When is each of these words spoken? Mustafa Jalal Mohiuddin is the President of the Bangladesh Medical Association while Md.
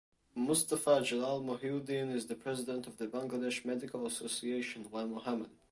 Mustafa 0.33 1.03
Jalal 1.03 1.41
Mohiuddin 1.43 2.09
is 2.11 2.25
the 2.25 2.33
President 2.33 2.87
of 2.87 2.97
the 2.97 3.05
Bangladesh 3.05 3.63
Medical 3.63 4.07
Association 4.07 4.87
while 4.89 5.05
Md. 5.07 5.47